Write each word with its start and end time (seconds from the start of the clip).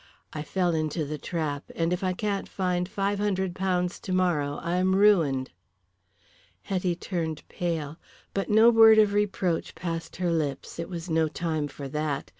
I 0.33 0.41
fell 0.41 0.73
into 0.73 1.05
the 1.05 1.19
trap, 1.19 1.65
and 1.75 1.93
if 1.93 2.03
I 2.03 2.13
can't 2.13 2.49
find 2.49 2.89
£500 2.89 4.01
tomorrow 4.01 4.55
I 4.63 4.77
am 4.77 4.95
ruined." 4.95 5.51
Hetty 6.63 6.95
turned 6.95 7.47
pale. 7.49 7.97
But 8.33 8.49
no 8.49 8.71
word 8.71 8.97
of 8.97 9.13
reproach 9.13 9.75
passed 9.75 10.15
her 10.15 10.31
lips. 10.31 10.79
It 10.79 10.89
was 10.89 11.07
no 11.07 11.27
time 11.27 11.67
for 11.67 11.87
that. 11.87 12.29